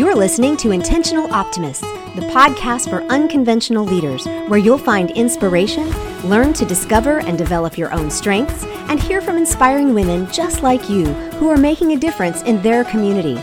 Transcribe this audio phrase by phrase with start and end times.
[0.00, 5.90] You're listening to Intentional Optimists, the podcast for unconventional leaders, where you'll find inspiration,
[6.26, 10.88] learn to discover and develop your own strengths, and hear from inspiring women just like
[10.88, 13.38] you who are making a difference in their community.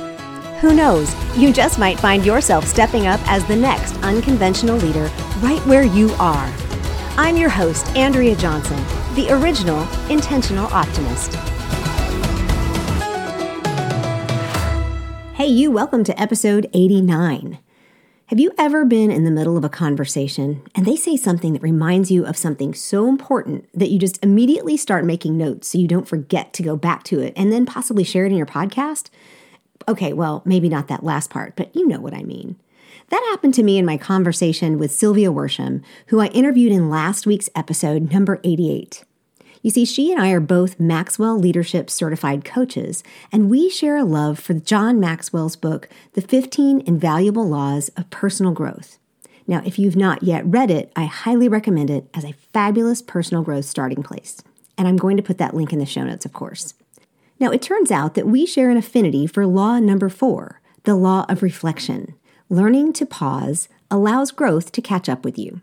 [0.60, 5.12] Who knows, you just might find yourself stepping up as the next unconventional leader
[5.42, 6.52] right where you are.
[7.18, 8.84] I'm your host, Andrea Johnson,
[9.14, 11.38] the original Intentional Optimist.
[15.48, 17.60] Hey, you, welcome to episode 89.
[18.26, 21.62] Have you ever been in the middle of a conversation and they say something that
[21.62, 25.88] reminds you of something so important that you just immediately start making notes so you
[25.88, 29.10] don't forget to go back to it and then possibly share it in your podcast?
[29.88, 32.58] Okay, well, maybe not that last part, but you know what I mean.
[33.08, 37.26] That happened to me in my conversation with Sylvia Worsham, who I interviewed in last
[37.26, 39.06] week's episode, number 88.
[39.68, 43.04] You see, she and I are both Maxwell Leadership Certified coaches,
[43.34, 48.54] and we share a love for John Maxwell's book, The 15 Invaluable Laws of Personal
[48.54, 48.98] Growth.
[49.46, 53.44] Now, if you've not yet read it, I highly recommend it as a fabulous personal
[53.44, 54.42] growth starting place.
[54.78, 56.74] And I'm going to put that link in the show notes, of course.
[57.38, 61.26] Now, it turns out that we share an affinity for law number four, the law
[61.28, 62.16] of reflection.
[62.48, 65.60] Learning to pause allows growth to catch up with you.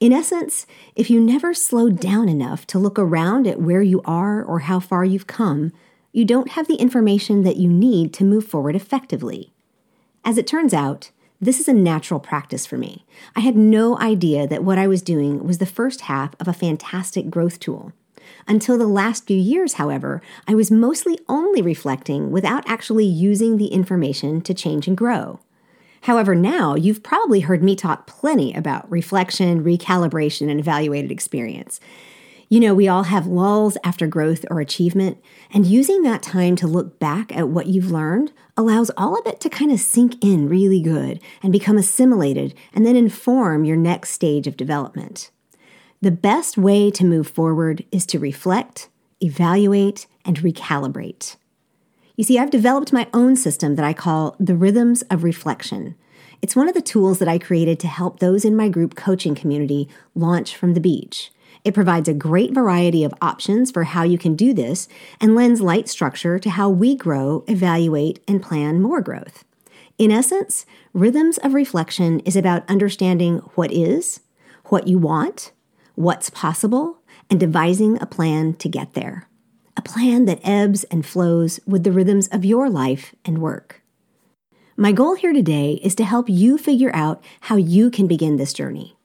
[0.00, 4.44] In essence, if you never slow down enough to look around at where you are
[4.44, 5.72] or how far you've come,
[6.12, 9.52] you don't have the information that you need to move forward effectively.
[10.24, 13.04] As it turns out, this is a natural practice for me.
[13.34, 16.52] I had no idea that what I was doing was the first half of a
[16.52, 17.92] fantastic growth tool.
[18.46, 23.66] Until the last few years, however, I was mostly only reflecting without actually using the
[23.66, 25.40] information to change and grow.
[26.02, 31.80] However, now you've probably heard me talk plenty about reflection, recalibration, and evaluated experience.
[32.50, 35.18] You know, we all have lulls after growth or achievement,
[35.52, 39.38] and using that time to look back at what you've learned allows all of it
[39.40, 44.12] to kind of sink in really good and become assimilated and then inform your next
[44.12, 45.30] stage of development.
[46.00, 48.88] The best way to move forward is to reflect,
[49.20, 51.36] evaluate, and recalibrate.
[52.18, 55.94] You see, I've developed my own system that I call the Rhythms of Reflection.
[56.42, 59.36] It's one of the tools that I created to help those in my group coaching
[59.36, 61.30] community launch from the beach.
[61.64, 64.88] It provides a great variety of options for how you can do this
[65.20, 69.44] and lends light structure to how we grow, evaluate, and plan more growth.
[69.96, 74.22] In essence, Rhythms of Reflection is about understanding what is,
[74.64, 75.52] what you want,
[75.94, 76.98] what's possible,
[77.30, 79.27] and devising a plan to get there
[79.78, 83.80] a plan that ebbs and flows with the rhythms of your life and work.
[84.76, 88.52] My goal here today is to help you figure out how you can begin this
[88.52, 88.96] journey.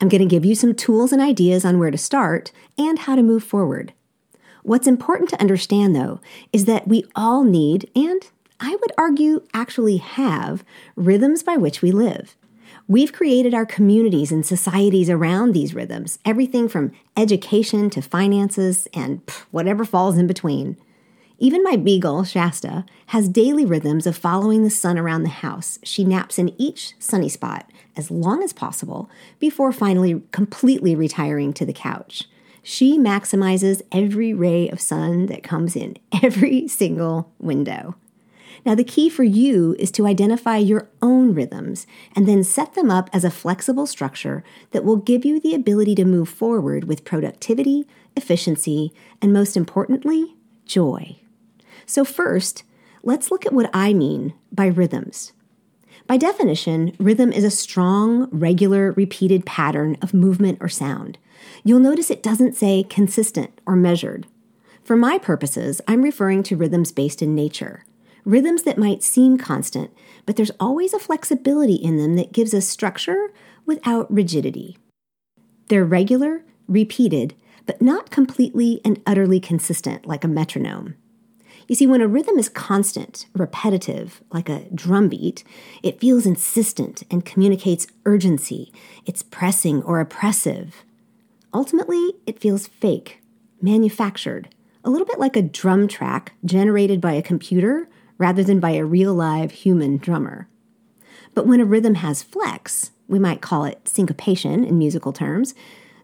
[0.00, 3.16] I'm going to give you some tools and ideas on where to start and how
[3.16, 3.92] to move forward.
[4.62, 6.20] What's important to understand, though,
[6.52, 8.22] is that we all need, and
[8.60, 10.64] I would argue actually have,
[10.94, 12.36] rhythms by which we live.
[12.90, 19.22] We've created our communities and societies around these rhythms, everything from education to finances and
[19.52, 20.76] whatever falls in between.
[21.38, 25.78] Even my beagle, Shasta, has daily rhythms of following the sun around the house.
[25.84, 29.08] She naps in each sunny spot as long as possible
[29.38, 32.24] before finally completely retiring to the couch.
[32.60, 37.94] She maximizes every ray of sun that comes in every single window.
[38.64, 42.90] Now, the key for you is to identify your own rhythms and then set them
[42.90, 47.04] up as a flexible structure that will give you the ability to move forward with
[47.04, 51.16] productivity, efficiency, and most importantly, joy.
[51.86, 52.64] So, first,
[53.02, 55.32] let's look at what I mean by rhythms.
[56.06, 61.18] By definition, rhythm is a strong, regular, repeated pattern of movement or sound.
[61.62, 64.26] You'll notice it doesn't say consistent or measured.
[64.82, 67.84] For my purposes, I'm referring to rhythms based in nature
[68.24, 69.90] rhythms that might seem constant,
[70.26, 73.32] but there's always a flexibility in them that gives us structure
[73.66, 74.78] without rigidity.
[75.68, 77.34] They're regular, repeated,
[77.66, 80.96] but not completely and utterly consistent like a metronome.
[81.68, 85.44] You see, when a rhythm is constant, repetitive, like a drumbeat,
[85.84, 88.72] it feels insistent and communicates urgency.
[89.06, 90.84] It's pressing or oppressive.
[91.54, 93.20] Ultimately, it feels fake,
[93.62, 94.48] manufactured,
[94.82, 97.88] a little bit like a drum track generated by a computer
[98.20, 100.46] rather than by a real live human drummer.
[101.34, 105.54] But when a rhythm has flex, we might call it syncopation in musical terms,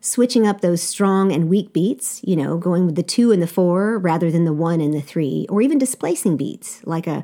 [0.00, 3.46] switching up those strong and weak beats, you know, going with the two and the
[3.46, 7.22] four rather than the one and the three, or even displacing beats like a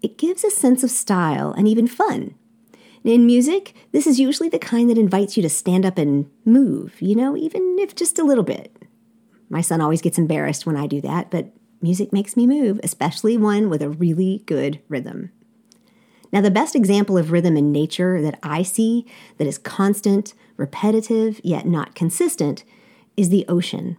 [0.00, 2.36] it gives a sense of style and even fun.
[3.02, 7.02] In music, this is usually the kind that invites you to stand up and move,
[7.02, 8.76] you know, even if just a little bit.
[9.48, 13.36] My son always gets embarrassed when I do that, but music makes me move, especially
[13.36, 15.30] one with a really good rhythm.
[16.32, 19.06] Now, the best example of rhythm in nature that I see
[19.38, 22.64] that is constant, repetitive, yet not consistent
[23.16, 23.96] is the ocean.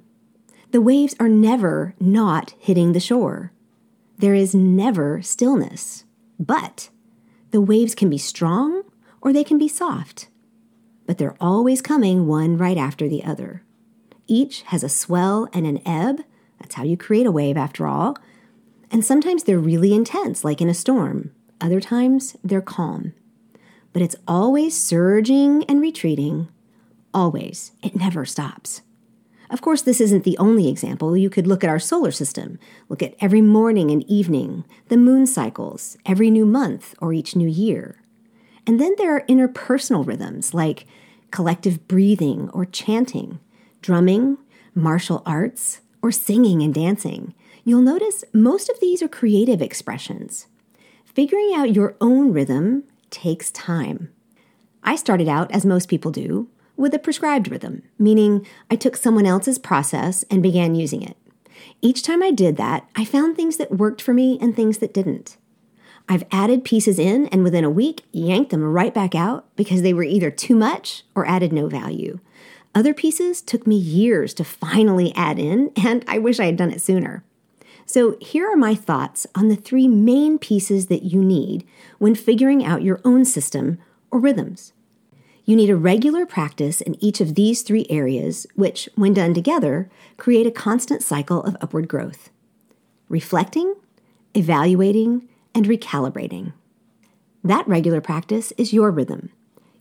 [0.72, 3.54] The waves are never not hitting the shore.
[4.18, 6.04] There is never stillness.
[6.40, 6.90] But
[7.52, 8.84] the waves can be strong
[9.22, 10.28] or they can be soft.
[11.06, 13.64] But they're always coming one right after the other.
[14.28, 16.24] Each has a swell and an ebb.
[16.60, 18.18] That's how you create a wave, after all.
[18.92, 21.32] And sometimes they're really intense, like in a storm.
[21.60, 23.14] Other times, they're calm.
[23.94, 26.50] But it's always surging and retreating.
[27.14, 27.72] Always.
[27.82, 28.82] It never stops.
[29.50, 31.16] Of course, this isn't the only example.
[31.16, 32.60] You could look at our solar system,
[32.90, 37.48] look at every morning and evening, the moon cycles, every new month or each new
[37.48, 38.04] year.
[38.66, 40.86] And then there are interpersonal rhythms like
[41.32, 43.40] collective breathing or chanting,
[43.82, 44.38] drumming,
[44.76, 47.34] martial arts, or singing and dancing.
[47.66, 50.48] You'll notice most of these are creative expressions.
[51.04, 54.10] Figuring out your own rhythm takes time.
[54.84, 59.26] I started out, as most people do, with a prescribed rhythm, meaning I took someone
[59.26, 61.18] else's process and began using it.
[61.82, 64.94] Each time I did that, I found things that worked for me and things that
[64.94, 65.36] didn't.
[66.08, 69.94] I've added pieces in and within a week yanked them right back out because they
[69.94, 72.22] were either too much or added no value.
[72.76, 76.72] Other pieces took me years to finally add in, and I wish I had done
[76.72, 77.24] it sooner.
[77.86, 81.66] So, here are my thoughts on the three main pieces that you need
[82.00, 83.80] when figuring out your own system
[84.12, 84.74] or rhythms.
[85.46, 89.90] You need a regular practice in each of these three areas, which, when done together,
[90.18, 92.30] create a constant cycle of upward growth
[93.10, 93.74] reflecting,
[94.34, 96.52] evaluating, and recalibrating.
[97.42, 99.30] That regular practice is your rhythm.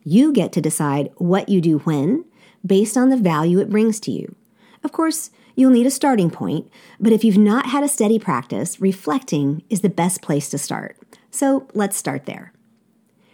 [0.05, 2.25] You get to decide what you do when,
[2.67, 4.35] based on the value it brings to you.
[4.83, 6.71] Of course, you'll need a starting point,
[7.01, 10.97] but if you've not had a steady practice, reflecting is the best place to start.
[11.31, 12.53] So let's start there.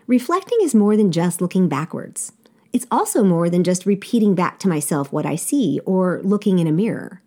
[0.07, 2.33] Reflecting is more than just looking backwards.
[2.73, 6.67] It's also more than just repeating back to myself what I see or looking in
[6.67, 7.21] a mirror.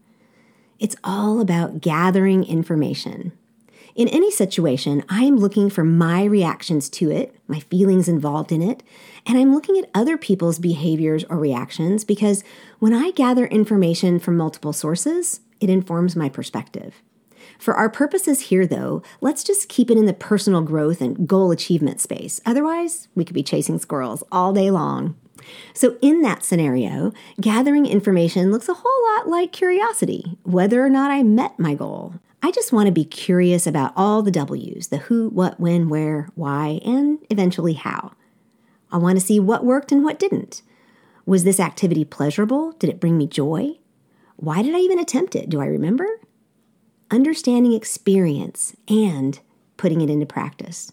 [0.80, 3.32] It's all about gathering information.
[3.96, 8.62] In any situation, I am looking for my reactions to it, my feelings involved in
[8.62, 8.84] it,
[9.26, 12.44] and I'm looking at other people's behaviors or reactions because
[12.80, 17.02] when I gather information from multiple sources, it informs my perspective.
[17.58, 21.52] For our purposes here, though, let's just keep it in the personal growth and goal
[21.52, 22.42] achievement space.
[22.46, 25.16] Otherwise, we could be chasing squirrels all day long.
[25.74, 31.12] So, in that scenario, gathering information looks a whole lot like curiosity, whether or not
[31.12, 32.16] I met my goal.
[32.46, 36.30] I just want to be curious about all the W's the who, what, when, where,
[36.36, 38.12] why, and eventually how.
[38.92, 40.62] I want to see what worked and what didn't.
[41.26, 42.74] Was this activity pleasurable?
[42.74, 43.80] Did it bring me joy?
[44.36, 45.50] Why did I even attempt it?
[45.50, 46.08] Do I remember?
[47.12, 49.40] understanding experience, and
[49.78, 50.92] putting it into practice.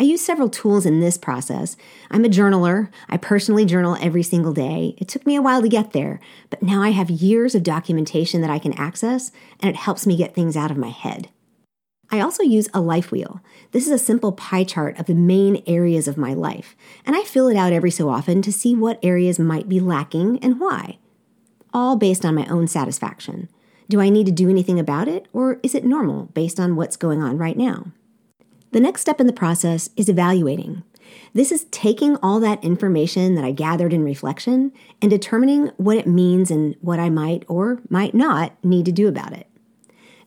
[0.00, 1.76] I use several tools in this process.
[2.08, 2.88] I'm a journaler.
[3.08, 4.94] I personally journal every single day.
[4.98, 8.40] It took me a while to get there, but now I have years of documentation
[8.40, 11.30] that I can access, and it helps me get things out of my head.
[12.12, 13.42] I also use a life wheel.
[13.72, 17.24] This is a simple pie chart of the main areas of my life, and I
[17.24, 20.98] fill it out every so often to see what areas might be lacking and why,
[21.74, 23.48] all based on my own satisfaction.
[23.88, 26.96] Do I need to do anything about it, or is it normal based on what's
[26.96, 27.92] going on right now?
[28.72, 30.82] The next step in the process is evaluating.
[31.32, 36.06] This is taking all that information that I gathered in reflection and determining what it
[36.06, 39.46] means and what I might or might not need to do about it.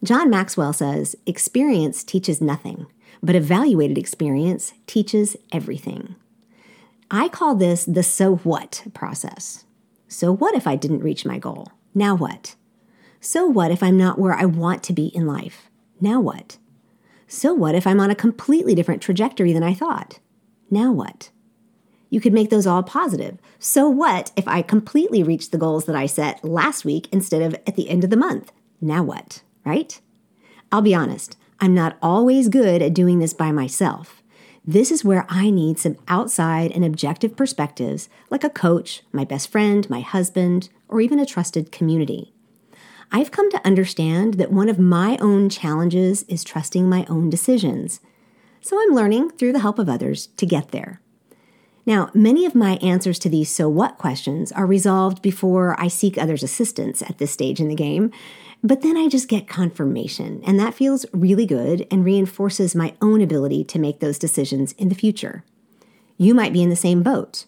[0.03, 2.87] John Maxwell says experience teaches nothing,
[3.21, 6.15] but evaluated experience teaches everything.
[7.11, 9.65] I call this the so what process.
[10.07, 11.67] So, what if I didn't reach my goal?
[11.93, 12.55] Now what?
[13.19, 15.69] So what if I'm not where I want to be in life?
[15.99, 16.57] Now what?
[17.33, 20.19] So what if I'm on a completely different trajectory than I thought?
[20.69, 21.29] Now what?
[22.09, 23.37] You could make those all positive.
[23.57, 27.55] So what if I completely reach the goals that I set last week instead of
[27.65, 28.51] at the end of the month?
[28.81, 29.43] Now what?
[29.63, 30.01] Right?
[30.73, 34.21] I'll be honest, I'm not always good at doing this by myself.
[34.65, 39.49] This is where I need some outside and objective perspectives, like a coach, my best
[39.49, 42.33] friend, my husband, or even a trusted community.
[43.11, 47.99] I've come to understand that one of my own challenges is trusting my own decisions.
[48.61, 51.01] So I'm learning through the help of others to get there.
[51.85, 56.17] Now, many of my answers to these so what questions are resolved before I seek
[56.17, 58.11] others' assistance at this stage in the game,
[58.63, 63.19] but then I just get confirmation, and that feels really good and reinforces my own
[63.19, 65.43] ability to make those decisions in the future.
[66.17, 67.45] You might be in the same boat.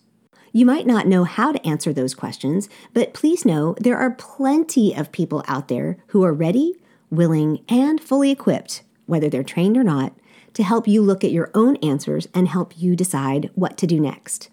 [0.55, 4.95] You might not know how to answer those questions, but please know there are plenty
[4.95, 6.75] of people out there who are ready,
[7.09, 10.13] willing, and fully equipped, whether they're trained or not,
[10.53, 13.99] to help you look at your own answers and help you decide what to do
[13.99, 14.51] next.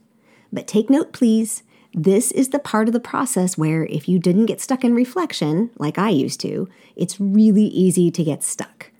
[0.51, 1.65] But take note, please.
[1.93, 5.69] This is the part of the process where if you didn't get stuck in reflection,
[5.77, 6.67] like I used to,
[6.97, 8.91] it's really easy to get stuck.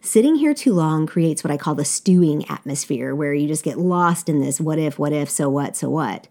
[0.00, 3.78] Sitting here too long creates what I call the stewing atmosphere, where you just get
[3.78, 6.26] lost in this what if, what if, so what, so what.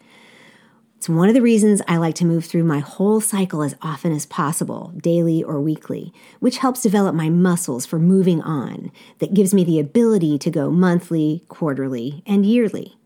[0.99, 4.11] It's one of the reasons I like to move through my whole cycle as often
[4.11, 9.53] as possible, daily or weekly, which helps develop my muscles for moving on, that gives
[9.53, 12.97] me the ability to go monthly, quarterly, and yearly.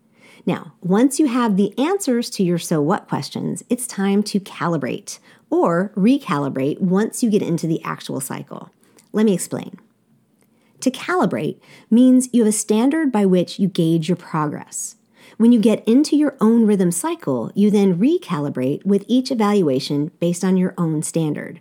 [0.44, 5.20] Now, once you have the answers to your so what questions, it's time to calibrate
[5.52, 8.72] or recalibrate once you get into the actual cycle.
[9.12, 9.78] Let me explain.
[10.80, 11.60] To calibrate
[11.92, 14.96] means you have a standard by which you gauge your progress.
[15.44, 20.42] When you get into your own rhythm cycle, you then recalibrate with each evaluation based
[20.42, 21.60] on your own standard.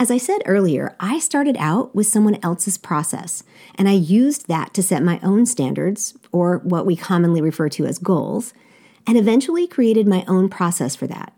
[0.00, 3.44] As I said earlier, I started out with someone else's process,
[3.76, 7.86] and I used that to set my own standards, or what we commonly refer to
[7.86, 8.52] as goals,
[9.06, 11.32] and eventually created my own process for that.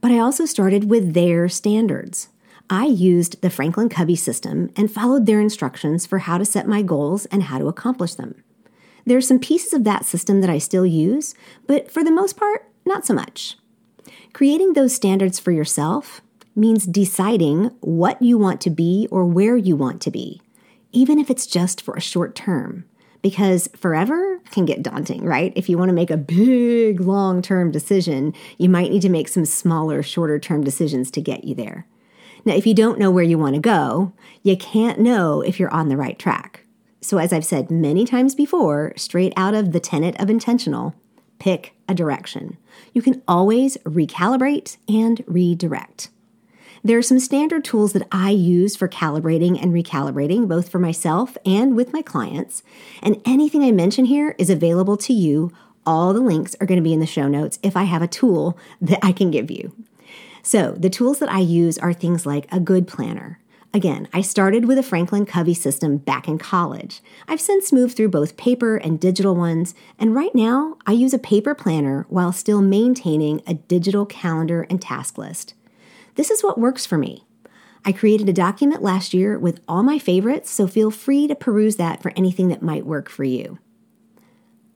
[0.00, 2.26] But I also started with their standards.
[2.68, 6.82] I used the Franklin Covey system and followed their instructions for how to set my
[6.82, 8.42] goals and how to accomplish them.
[9.04, 11.34] There are some pieces of that system that I still use,
[11.66, 13.56] but for the most part, not so much.
[14.32, 16.22] Creating those standards for yourself
[16.54, 20.40] means deciding what you want to be or where you want to be,
[20.92, 22.84] even if it's just for a short term.
[23.22, 25.52] Because forever can get daunting, right?
[25.54, 29.28] If you want to make a big long term decision, you might need to make
[29.28, 31.86] some smaller, shorter term decisions to get you there.
[32.44, 35.72] Now, if you don't know where you want to go, you can't know if you're
[35.72, 36.66] on the right track.
[37.02, 40.94] So, as I've said many times before, straight out of the tenet of intentional,
[41.40, 42.56] pick a direction.
[42.92, 46.10] You can always recalibrate and redirect.
[46.84, 51.36] There are some standard tools that I use for calibrating and recalibrating, both for myself
[51.44, 52.62] and with my clients.
[53.02, 55.52] And anything I mention here is available to you.
[55.84, 58.08] All the links are going to be in the show notes if I have a
[58.08, 59.74] tool that I can give you.
[60.44, 63.38] So, the tools that I use are things like a good planner,
[63.74, 67.00] Again, I started with a Franklin Covey system back in college.
[67.26, 71.18] I've since moved through both paper and digital ones, and right now I use a
[71.18, 75.54] paper planner while still maintaining a digital calendar and task list.
[76.16, 77.24] This is what works for me.
[77.82, 81.76] I created a document last year with all my favorites, so feel free to peruse
[81.76, 83.58] that for anything that might work for you.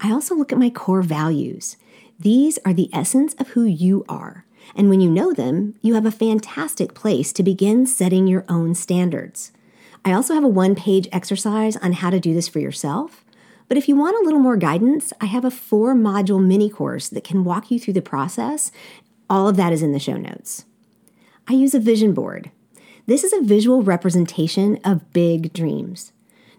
[0.00, 1.76] I also look at my core values.
[2.18, 4.45] These are the essence of who you are.
[4.74, 8.74] And when you know them, you have a fantastic place to begin setting your own
[8.74, 9.52] standards.
[10.04, 13.24] I also have a one page exercise on how to do this for yourself.
[13.68, 17.08] But if you want a little more guidance, I have a four module mini course
[17.08, 18.70] that can walk you through the process.
[19.28, 20.64] All of that is in the show notes.
[21.48, 22.50] I use a vision board.
[23.06, 26.12] This is a visual representation of big dreams.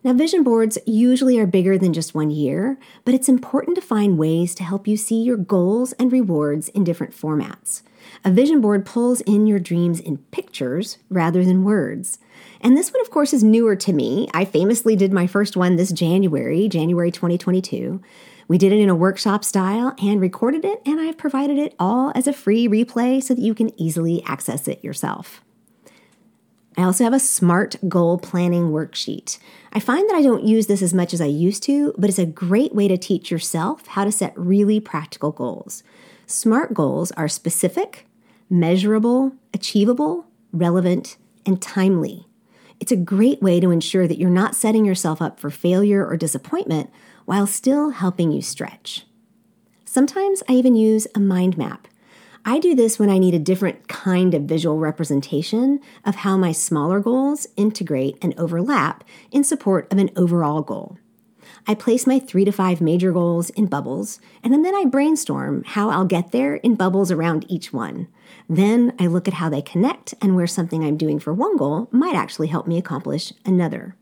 [0.04, 4.18] Now, vision boards usually are bigger than just one year, but it's important to find
[4.18, 7.82] ways to help you see your goals and rewards in different formats.
[8.24, 12.20] A vision board pulls in your dreams in pictures rather than words.
[12.62, 14.28] And this one, of course, is newer to me.
[14.34, 18.02] I famously did my first one this January, January 2022.
[18.48, 22.12] We did it in a workshop style and recorded it, and I've provided it all
[22.16, 25.42] as a free replay so that you can easily access it yourself.
[26.78, 29.40] I also have a SMART goal planning worksheet.
[29.74, 32.20] I find that I don't use this as much as I used to, but it's
[32.20, 35.84] a great way to teach yourself how to set really practical goals.
[36.30, 38.06] SMART goals are specific,
[38.50, 41.16] measurable, achievable, relevant,
[41.46, 42.28] and timely.
[42.82, 46.18] It's a great way to ensure that you're not setting yourself up for failure or
[46.18, 46.90] disappointment
[47.24, 49.06] while still helping you stretch.
[49.86, 51.88] Sometimes I even use a mind map.
[52.44, 56.52] I do this when I need a different kind of visual representation of how my
[56.52, 60.98] smaller goals integrate and overlap in support of an overall goal.
[61.70, 65.90] I place my three to five major goals in bubbles, and then I brainstorm how
[65.90, 68.08] I'll get there in bubbles around each one.
[68.50, 71.90] Then I look at how they connect and where something I'm doing for one goal
[71.92, 73.98] might actually help me accomplish another.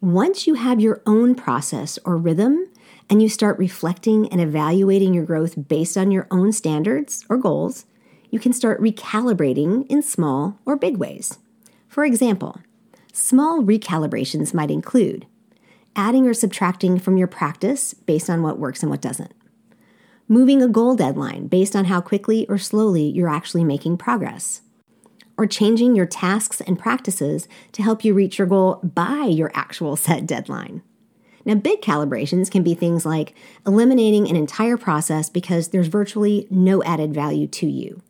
[0.00, 2.68] Once you have your own process or rhythm,
[3.10, 7.84] and you start reflecting and evaluating your growth based on your own standards or goals,
[8.30, 11.38] you can start recalibrating in small or big ways.
[11.88, 12.60] For example,
[13.12, 15.26] small recalibrations might include
[15.96, 19.32] adding or subtracting from your practice based on what works and what doesn't.
[20.28, 24.62] Moving a goal deadline based on how quickly or slowly you're actually making progress.
[25.36, 29.96] Or changing your tasks and practices to help you reach your goal by your actual
[29.96, 30.82] set deadline.
[31.44, 33.34] Now, big calibrations can be things like
[33.66, 38.00] eliminating an entire process because there's virtually no added value to you,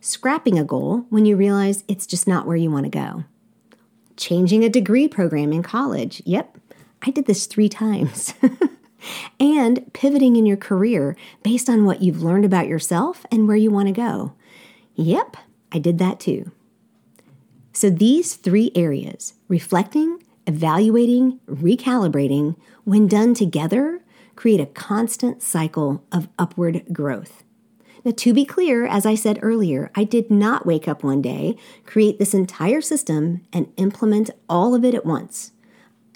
[0.00, 3.24] scrapping a goal when you realize it's just not where you want to go,
[4.18, 6.20] changing a degree program in college.
[6.26, 6.58] Yep,
[7.06, 8.34] I did this three times.
[9.40, 13.70] and pivoting in your career based on what you've learned about yourself and where you
[13.70, 14.32] want to go.
[14.94, 15.36] Yep,
[15.72, 16.50] I did that too.
[17.72, 24.02] So, these three areas reflecting, evaluating, recalibrating when done together,
[24.34, 27.44] create a constant cycle of upward growth.
[28.04, 31.56] Now, to be clear, as I said earlier, I did not wake up one day,
[31.84, 35.52] create this entire system, and implement all of it at once.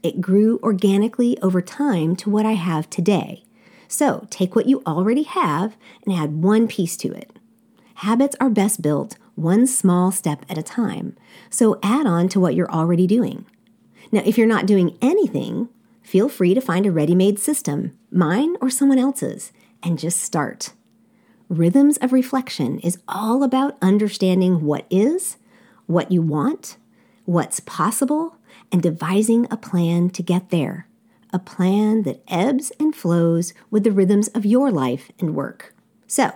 [0.03, 3.45] It grew organically over time to what I have today.
[3.89, 5.77] So take what you already have
[6.07, 7.33] and add one piece to it.
[7.97, 11.17] Habits are best built one small step at a time,
[11.49, 13.47] so add on to what you're already doing.
[14.13, 15.69] Now, if you're not doing anything,
[16.03, 19.53] feel free to find a ready made system, mine or someone else's,
[19.83, 20.73] and just start.
[21.49, 25.37] Rhythms of reflection is all about understanding what is,
[25.87, 26.77] what you want,
[27.25, 28.37] what's possible,
[28.73, 30.87] and devising a plan to get there.
[31.33, 35.75] A plan that ebbs and flows with the rhythms of your life and work.
[36.07, 36.33] So,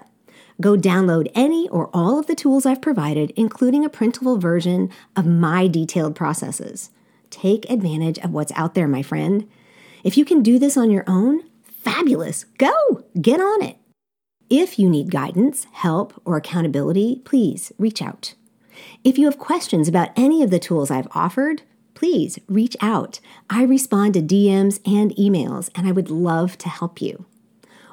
[0.61, 5.27] go download any or all of the tools I've provided, including a printable version of
[5.27, 6.91] my detailed processes.
[7.31, 9.49] Take advantage of what's out there, my friend.
[10.05, 12.45] If you can do this on your own, fabulous.
[12.59, 13.79] Go, get on it.
[14.49, 18.35] If you need guidance, help, or accountability, please reach out.
[19.03, 21.63] If you have questions about any of the tools I've offered,
[21.95, 23.21] please reach out.
[23.49, 27.25] I respond to DMs and emails, and I would love to help you.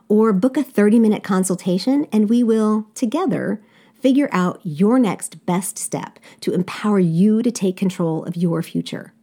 [0.10, 3.62] Or book a 30 minute consultation, and we will, together,
[4.02, 9.14] figure out your next best step to empower you to take control of your future.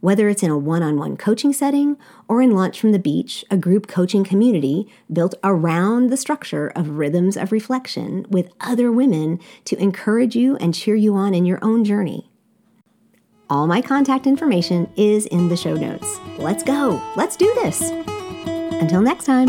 [0.00, 1.96] Whether it's in a one on one coaching setting
[2.26, 6.98] or in Launch from the Beach, a group coaching community built around the structure of
[6.98, 11.60] rhythms of reflection with other women to encourage you and cheer you on in your
[11.62, 12.31] own journey.
[13.52, 16.18] All my contact information is in the show notes.
[16.38, 17.02] Let's go.
[17.16, 17.90] Let's do this.
[18.80, 19.48] Until next time.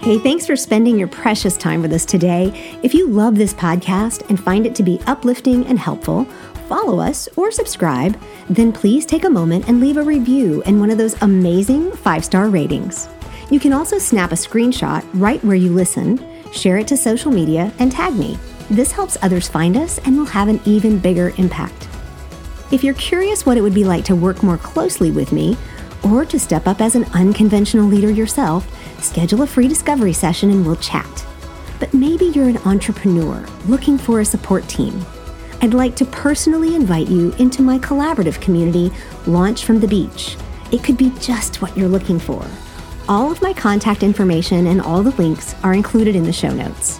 [0.00, 2.52] Hey, thanks for spending your precious time with us today.
[2.84, 6.24] If you love this podcast and find it to be uplifting and helpful,
[6.68, 8.16] follow us or subscribe,
[8.48, 12.24] then please take a moment and leave a review and one of those amazing five
[12.24, 13.08] star ratings.
[13.50, 17.72] You can also snap a screenshot right where you listen, share it to social media,
[17.80, 18.38] and tag me.
[18.70, 21.88] This helps others find us and will have an even bigger impact.
[22.72, 25.58] If you're curious what it would be like to work more closely with me,
[26.02, 28.66] or to step up as an unconventional leader yourself,
[28.98, 31.26] schedule a free discovery session and we'll chat.
[31.78, 35.04] But maybe you're an entrepreneur looking for a support team.
[35.60, 38.90] I'd like to personally invite you into my collaborative community,
[39.26, 40.38] Launch from the Beach.
[40.72, 42.42] It could be just what you're looking for.
[43.06, 46.98] All of my contact information and all the links are included in the show notes.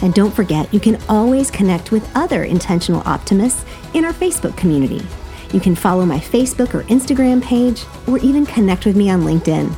[0.00, 5.06] And don't forget, you can always connect with other intentional optimists in our Facebook community.
[5.52, 9.74] You can follow my Facebook or Instagram page, or even connect with me on LinkedIn.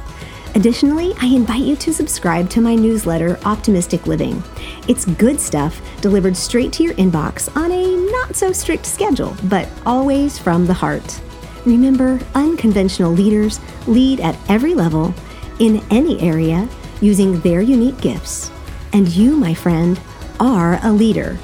[0.56, 4.42] Additionally, I invite you to subscribe to my newsletter, Optimistic Living.
[4.88, 9.68] It's good stuff delivered straight to your inbox on a not so strict schedule, but
[9.86, 11.20] always from the heart.
[11.64, 15.14] Remember, unconventional leaders lead at every level,
[15.60, 16.68] in any area,
[17.00, 18.50] using their unique gifts.
[18.92, 20.00] And you, my friend,
[20.40, 21.38] are a leader.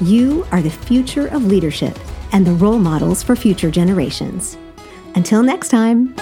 [0.00, 1.98] You are the future of leadership
[2.36, 4.58] and the role models for future generations.
[5.14, 6.14] Until next time.